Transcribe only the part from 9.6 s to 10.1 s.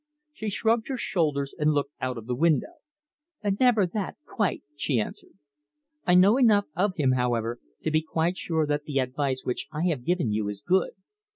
I have